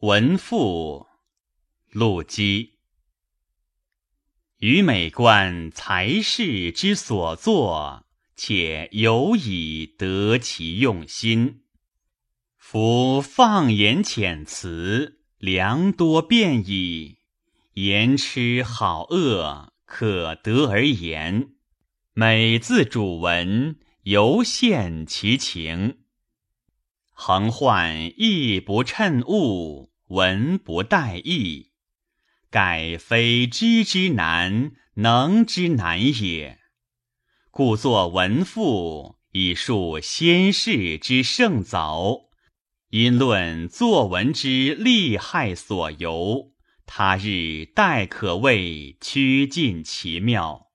[0.00, 1.06] 文赋，
[1.90, 2.72] 陆机。
[4.58, 8.04] 于美观才士之所作，
[8.36, 11.62] 且有以得其用心。
[12.58, 17.18] 夫放言遣词，良多变矣。
[17.74, 21.54] 言痴好恶，可得而言。
[22.12, 26.03] 每字主文，犹现其情。
[27.16, 31.70] 横患意不称物，文不待意，
[32.50, 36.58] 盖非知之难，能之难也。
[37.50, 42.26] 故作文赋，以述先世之盛凿，
[42.90, 46.52] 因论作文之利害所由。
[46.84, 50.66] 他日待可谓趋近其妙。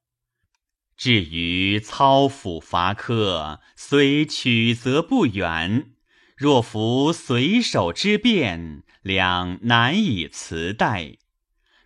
[0.97, 5.91] 至于操斧伐柯，虽曲则不远；
[6.39, 11.17] 若夫随手之变，两难以辞代。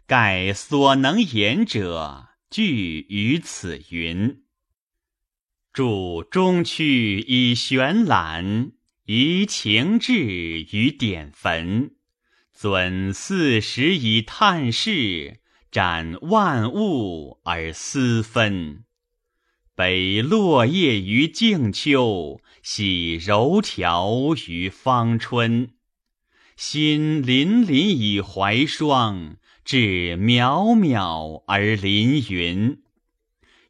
[0.06, 4.44] 盖所能言者，俱于此云。
[5.74, 8.74] 著中区以玄览，
[9.06, 11.96] 移情志于典坟。
[12.54, 15.40] 尊四时以探视，
[15.72, 18.84] 展万物而思分。
[19.76, 25.72] 北落叶于静秋，喜柔条于芳春。
[26.56, 32.84] 心凛凛以怀霜，志渺渺而临云。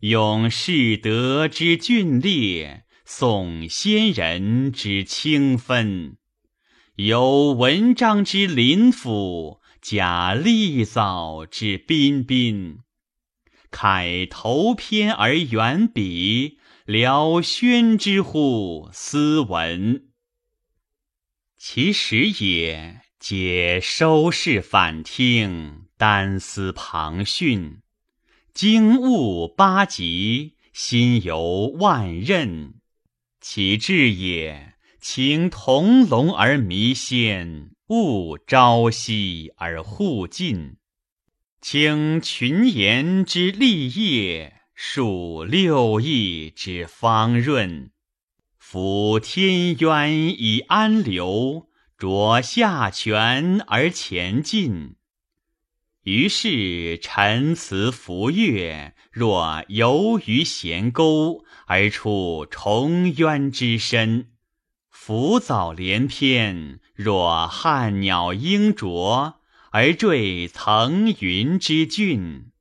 [0.01, 6.17] 咏士德之峻烈，颂先人之清芬。
[6.97, 12.79] 有文章之林甫，假立藻之彬彬。
[13.73, 20.09] 慨头篇而远笔，聊轩之乎斯文。
[21.57, 27.79] 其实也，皆收视反听，单思旁讯。
[28.53, 32.73] 经悟八极，心游万仞。
[33.41, 34.75] 其志也。
[35.01, 40.77] 情同笼而弥鲜，物朝夕而互进。
[41.63, 47.89] 清群言之立业，数六艺之方润。
[48.57, 54.97] 夫天渊以安流，濯下泉而前进。
[56.03, 64.31] 于是陈词浮月，若游于弦沟，而出重渊之深。
[64.89, 69.39] 浮藻连篇，若汉鸟鹰啄，
[69.73, 72.51] 而坠层云之峻；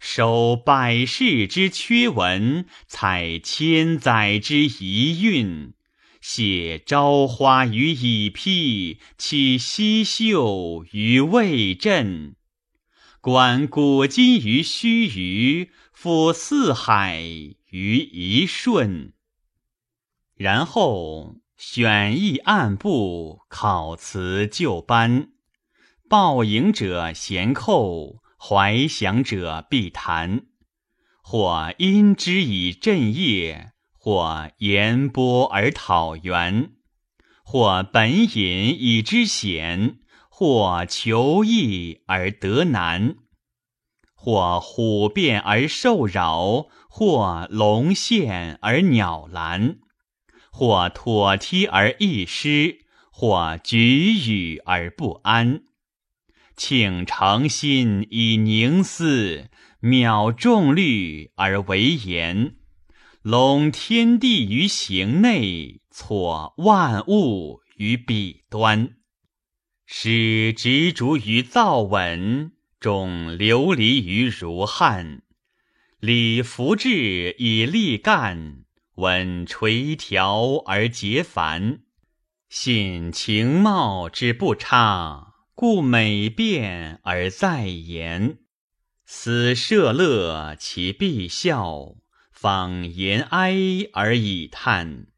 [0.00, 5.74] 收百世之缺文，采千载之遗韵，
[6.20, 12.34] 写朝花于蚁披，起西秀于未振，
[13.20, 17.22] 观古今于须臾，俯四海
[17.70, 19.12] 于一瞬。
[20.34, 21.36] 然后。
[21.62, 25.32] 选意按部，考辞就班。
[26.10, 30.42] 报迎者闲扣，怀想者必谈。
[31.22, 36.70] 或因之以振业，或言波而讨源；
[37.44, 43.14] 或本隐以知险，或求易而得难；
[44.16, 49.78] 或虎变而兽扰，或龙现而鸟拦。
[50.50, 52.78] 或妥帖而易失，
[53.12, 55.62] 或举语而不安。
[56.60, 59.48] 请诚心以凝思，
[59.80, 62.56] 渺众虑而为言。
[63.22, 68.96] 笼天地于形内，错万物于彼端。
[69.86, 75.22] 使执着于造文，众流离于如汉。
[75.98, 78.66] 理服志以立干。
[78.96, 81.80] 稳垂条而结繁，
[82.50, 88.38] 信情貌之不差，故每变而在言。
[89.04, 91.96] 思社乐其必笑，
[92.30, 93.56] 访言哀
[93.92, 95.08] 而以叹。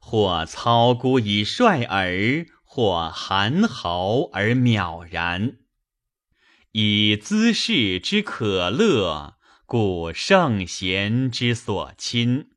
[0.00, 5.58] 或操孤以率尔，或含豪而渺然。
[6.72, 9.36] 以姿势之可乐，
[9.66, 12.50] 故圣贤之所亲。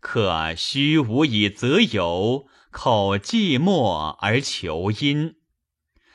[0.00, 5.36] 可虚无以则有，口寂寞而求音。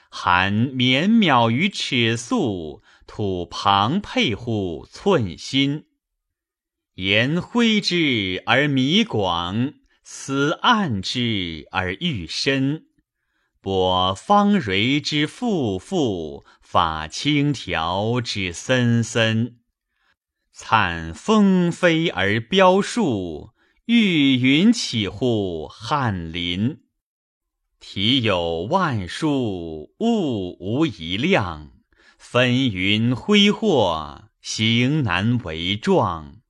[0.10, 5.86] 含绵渺于尺素，吐庞沛乎寸心。
[6.96, 9.74] 言挥之而弥广，
[10.04, 12.88] 思暗之而愈深。
[13.62, 19.60] 播方蕊之馥馥，发轻条之森森。
[20.52, 23.52] 灿风飞而飙树，
[23.86, 26.82] 玉云起乎翰林。
[27.80, 31.72] 体有万数，物无一量。
[32.18, 36.42] 纷云挥霍，形难为状。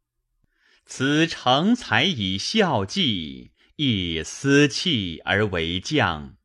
[0.85, 6.35] 此成才以效计，亦思气而为将。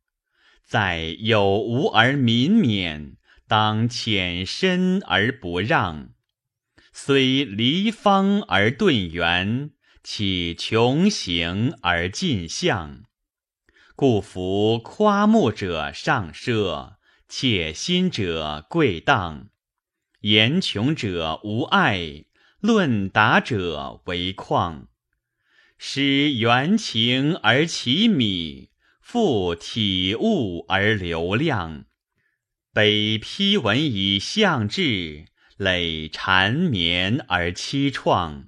[0.63, 3.17] 在有无而民免，
[3.47, 6.09] 当浅深而不让。
[6.93, 9.71] 虽离方而顿圆，
[10.03, 13.04] 岂穷行而尽象？
[13.97, 16.95] 故夫夸慕者上奢，
[17.29, 19.47] 且心者贵当。
[20.19, 22.25] 言穷者无爱，
[22.59, 24.87] 论达者为旷。
[25.77, 28.71] 使原情而其米。
[28.99, 31.85] 复体物而流量，
[32.73, 38.47] 北批文以象志，累缠绵而凄怆。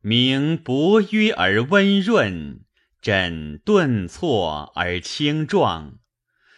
[0.00, 2.64] 明博约而温润，
[3.02, 5.98] 枕顿挫而轻壮。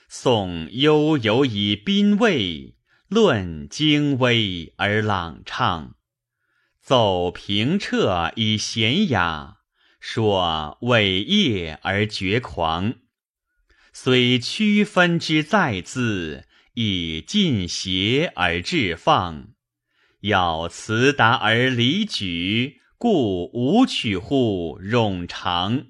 [0.08, 2.76] 颂悠游以宾味，
[3.08, 5.94] 论精微而朗畅。
[6.82, 9.56] 奏平彻以闲雅，
[9.98, 12.96] 说伟业而绝狂。
[13.94, 19.54] 虽区分之在字，以尽邪而致放；
[20.20, 25.86] 要辞达而离举，故无取乎冗长。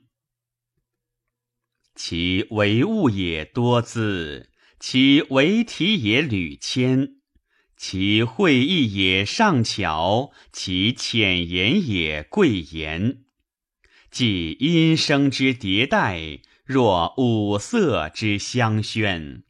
[1.94, 7.16] 其为物也多姿，其为体也屡谦，
[7.76, 13.18] 其会意也上巧，其浅言也贵言。
[14.10, 16.40] 即音声之迭代。
[16.66, 19.42] 若五色之相宣，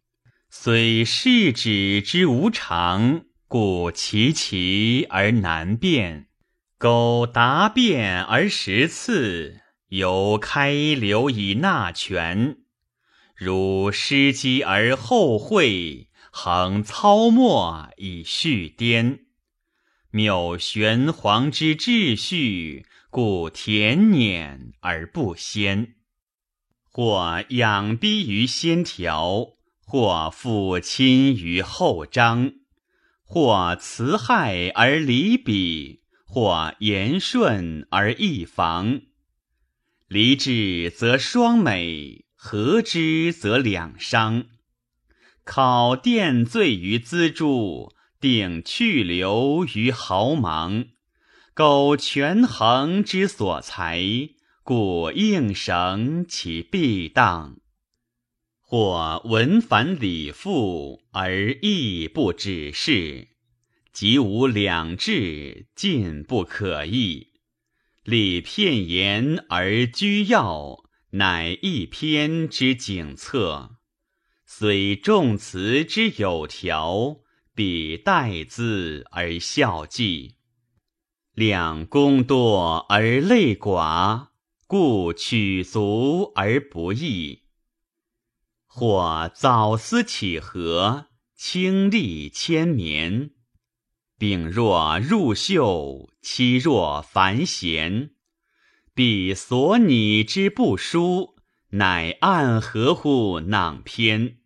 [0.50, 6.26] 虽世指之无常，故其奇而难辨。
[6.76, 9.60] 苟答辩而识次，
[9.96, 12.56] 犹开流以纳泉。
[13.36, 19.20] 如失机而后会，恒操墨以续颠。
[20.10, 25.94] 谬玄黄之秩序，故恬捻而不鲜。
[26.90, 32.54] 或仰逼于先条，或抚亲于后章；
[33.22, 39.02] 或辞害而离彼，或言顺而易防。
[40.14, 44.44] 离之则双美，合之则两伤。
[45.42, 50.84] 考奠罪于锱铢，定去留于毫芒。
[51.52, 54.04] 苟权衡之所裁。
[54.62, 57.56] 故应绳其必当，
[58.60, 63.28] 或文繁理复而义不止事，
[63.92, 67.33] 即无两志，尽不可议。
[68.04, 73.76] 理片言而居要，乃一篇之景策。
[74.46, 77.16] 虽重词之有条，
[77.54, 80.36] 比待字而效记。
[81.32, 84.28] 两功多而累寡。
[84.66, 87.42] 故取足而不易，
[88.66, 93.33] 或早思起合，清丽千绵。
[94.18, 98.10] 丙若入袖，妻若繁弦。
[98.94, 101.36] 彼所拟之不舒，
[101.70, 104.38] 乃暗合乎囊篇。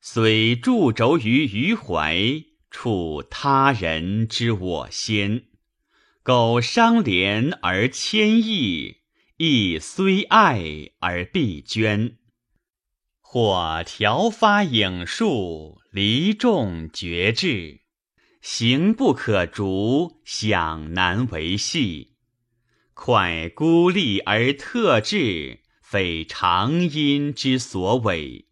[0.00, 2.16] 虽驻轴于余怀，
[2.70, 5.44] 处他人之我先。
[6.22, 9.02] 苟伤怜而谦抑。
[9.38, 12.18] 亦虽爱而必捐，
[13.20, 17.81] 或调发影数，离众绝志，
[18.42, 22.16] 行不可逐，想难为细。
[22.92, 28.48] 快孤立而特质，非常因之所委。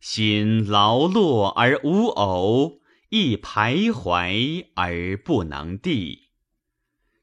[0.00, 2.80] 心劳落而无偶，
[3.10, 6.28] 亦徘徊而不能递。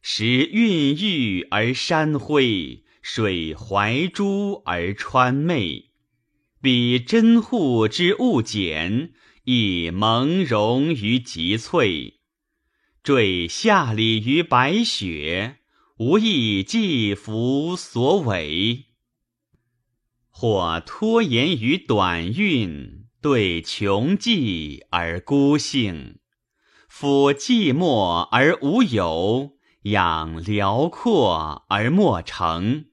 [0.02, 2.84] 时孕育而山辉。
[3.04, 5.90] 水怀珠而川媚，
[6.62, 9.12] 比珍护之物简，
[9.44, 12.20] 亦蒙融于极翠。
[13.04, 15.58] 坠下礼于白雪，
[15.98, 18.86] 无亦寄服所委。
[20.30, 26.20] 或拖延于短韵，对穷寂而孤兴，
[26.90, 32.86] 抚寂寞而无有，养辽阔而莫成。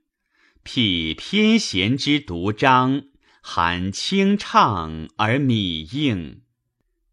[0.62, 3.04] 辟偏贤之独章，
[3.42, 6.42] 含清畅而米硬；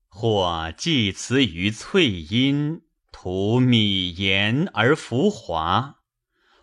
[0.07, 2.81] 或寄词于翠阴，
[3.11, 5.99] 涂米盐而浮华；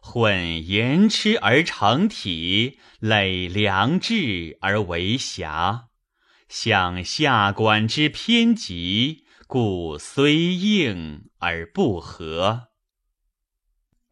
[0.01, 5.89] 混盐吃而成体，累良质而为瑕。
[6.49, 12.69] 向下管之偏急，故虽应而不和。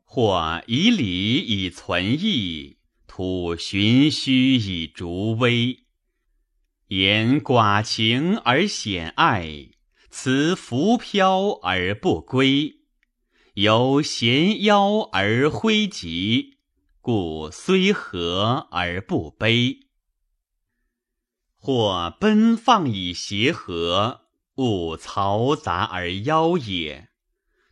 [0.03, 2.79] 或以礼以存义，
[3.15, 5.81] 图循虚以逐微。
[6.87, 9.69] 言寡情而显爱，
[10.09, 12.77] 辞浮飘而不归。
[13.53, 16.57] 由闲邀而挥疾，
[17.03, 19.81] 故虽和而不悲。
[21.59, 24.23] 或奔放以协和，
[24.55, 27.11] 勿嘈杂而妖也。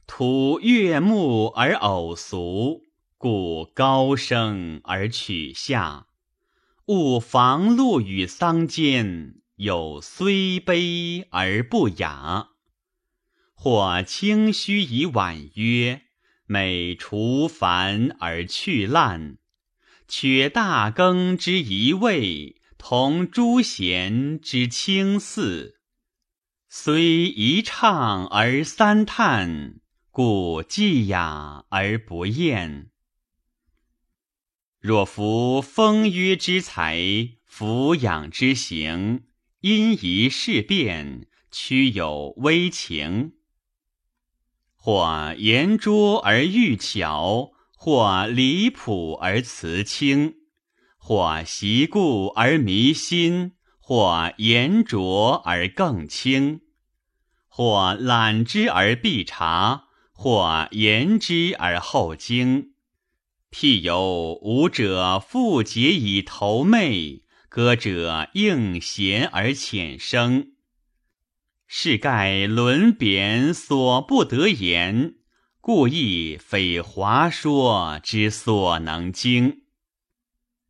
[0.06, 2.82] 土悦目而偶俗，
[3.22, 6.06] 故高声而取下；
[6.86, 12.48] 勿防露与桑间，有虽悲而不雅。
[13.52, 16.04] 或清虚以婉约，
[16.46, 19.36] 美除繁而去滥，
[20.08, 25.78] 取大羹之一味，同诸贤之清肆，
[26.70, 29.74] 虽一唱而三叹。
[30.10, 32.86] 故既雅而不厌。
[34.80, 36.98] 若夫风约之才，
[37.44, 39.24] 俯仰之行，
[39.60, 43.32] 因仪事变，屈有微情；
[44.74, 50.36] 或言拙而欲巧，或离谱而辞轻；
[50.96, 56.60] 或习故而迷心，或言拙而更轻；
[57.48, 59.88] 或览之而必察。
[60.12, 62.69] 或言之而后精，
[63.50, 70.52] 譬有舞者复结以投媚，歌者应弦而浅声。
[71.66, 75.14] 是盖论贬所不得言，
[75.60, 79.62] 故亦非华说之所能经。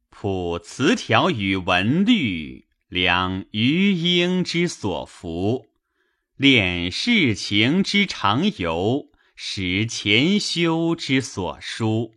[0.08, 5.66] 普词条与文律，量余英之所服，
[6.36, 9.10] 练世情之常由。
[9.34, 12.12] 识前修之所书，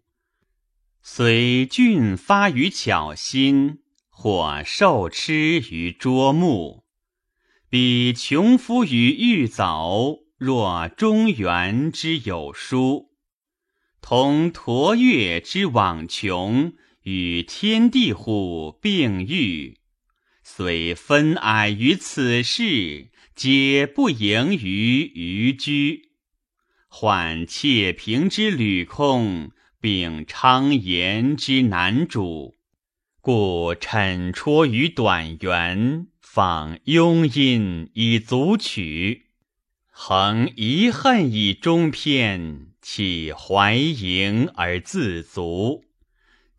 [1.05, 3.79] 虽俊发于巧心，
[4.09, 6.85] 或受痴于拙目，
[7.69, 13.11] 比穷夫于玉藻，若中原之有书，
[14.01, 19.79] 同驼月之往穷，与天地乎并育，
[20.41, 26.13] 虽分矮于此世，皆不盈于余居。
[26.87, 29.51] 缓窃平之履空，
[29.83, 32.55] 秉昌言之难主，
[33.19, 39.25] 故沉戳于短圆，仿庸音以足取，
[39.89, 45.83] 恒遗恨以终篇，岂怀盈而自足？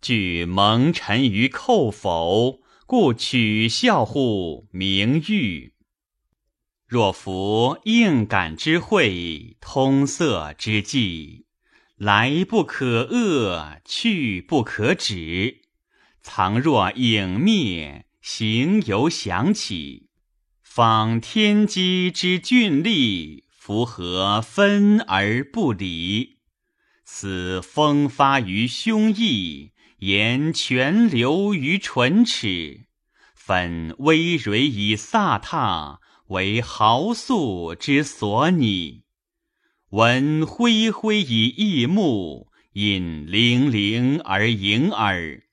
[0.03, 5.73] 具蒙尘于叩否，故取笑乎名誉。
[6.87, 11.44] 若夫应感之会，通塞之际，
[12.05, 15.63] 来不可遏，去不可止。
[16.21, 20.11] 藏若影灭，行犹响起。
[20.63, 26.41] 仿天机之峻丽，符合分而不离。
[27.07, 29.71] 此风发于胸臆，
[30.01, 32.85] 言泉流于唇齿，
[33.35, 36.01] 粉微蕊以飒沓。
[36.27, 39.04] 为豪素之所拟，
[39.95, 45.45] 闻恢恢以异目，引灵灵而盈耳。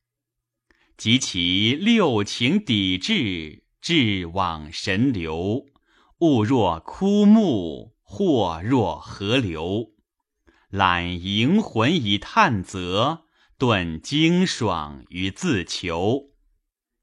[0.98, 5.68] 及其六情抵志，志往神流，
[6.22, 9.92] 物若枯木，或若河流。
[10.72, 13.26] 揽盈魂以探泽，
[13.60, 16.32] 顿精爽于自求。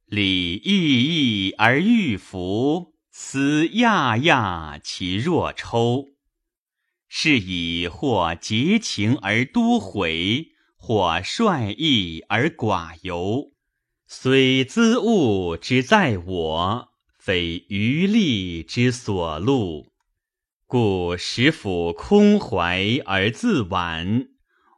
[0.07, 2.95] 理意义而欲服。
[3.13, 6.09] 思亚亚其若抽，
[7.09, 13.53] 是以或结情而多悔，或率意而寡尤。
[14.07, 16.89] 虽资物之在我，
[17.19, 19.93] 非余力之所录，
[20.67, 24.29] 故使甫空怀而自婉，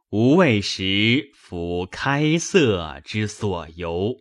[0.09, 4.17] 无谓时夫开塞之所由。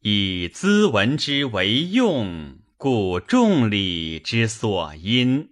[0.00, 2.58] 以资文之为用。
[2.76, 5.51] 故众礼之所因，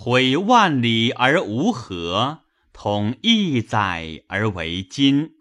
[0.00, 5.32] 毁万里而无和，统一载而为今。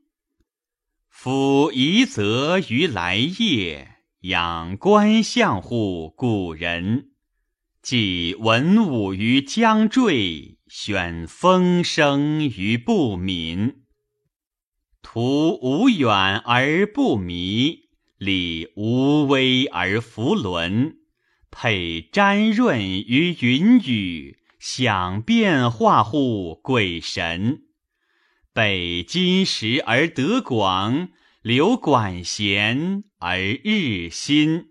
[1.07, 7.11] 夫夷则于来业，仰观象乎古人。
[7.83, 13.83] 既文武于将坠，选风声于不敏。
[15.03, 16.09] 图无远
[16.39, 20.95] 而不迷，理无微而弗伦。
[21.51, 24.37] 配沾润于云雨，
[24.69, 27.61] 想变化乎鬼神。
[28.53, 31.07] 北金石而得广，
[31.41, 34.65] 留管弦而日新。